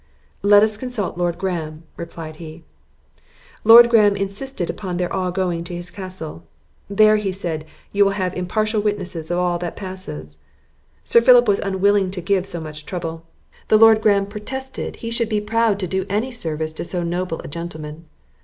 [0.41, 2.63] "Let us consult Lord Graham," replied he.
[3.63, 6.41] Lord Graham insisted upon their going all to his castle:
[6.89, 10.39] "There," said he, "you will have impartial witnesses of all that passes."
[11.03, 13.27] Sir Philip was unwilling to give so much trouble.
[13.67, 17.39] The Lord Graham protested he should be proud to do any service to so noble
[17.41, 18.05] a gentleman.